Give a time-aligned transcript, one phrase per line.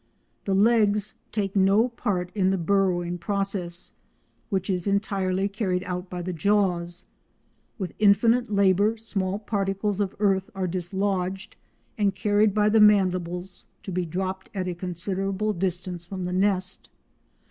[0.45, 3.97] The legs take no part in the burrowing process,
[4.49, 7.05] which is entirely carried out by the jaws.
[7.77, 11.55] With infinite labour small particles of earth are dislodged
[11.99, 16.89] and carried by the mandibles to be dropped at a considerable distance from the nest.